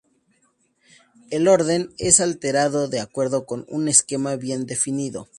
El 1.29 1.47
orden 1.47 1.93
es 1.99 2.21
alterado 2.21 2.87
de 2.87 2.99
acuerdo 2.99 3.45
con 3.45 3.67
un 3.69 3.87
esquema 3.87 4.35
bien 4.35 4.65
definido. 4.65 5.27